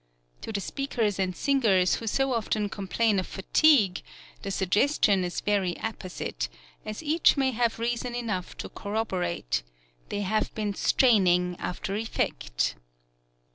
To 0.41 0.51
the 0.51 0.61
speakers 0.61 1.19
and 1.19 1.35
singers 1.35 1.93
who 1.93 2.07
so 2.07 2.33
often 2.33 2.69
complain 2.69 3.19
of 3.19 3.27
fatigue 3.27 4.01
the 4.41 4.49
suggestion 4.49 5.23
is 5.23 5.41
very 5.41 5.75
apposite, 5.79 6.49
as 6.83 7.03
each 7.03 7.37
may 7.37 7.51
have 7.51 7.77
reason 7.77 8.15
enough 8.15 8.57
to 8.57 8.69
corroborate— 8.69 9.61
they 10.09 10.21
have 10.21 10.51
been 10.55 10.73
straining 10.73 11.55
after 11.59 11.95
effect. 11.95 12.73